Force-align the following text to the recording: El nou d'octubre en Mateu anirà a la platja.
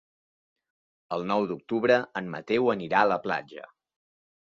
El 1.17 1.27
nou 1.33 1.45
d'octubre 1.53 2.01
en 2.23 2.35
Mateu 2.39 2.75
anirà 2.77 3.07
a 3.07 3.11
la 3.15 3.23
platja. 3.29 3.73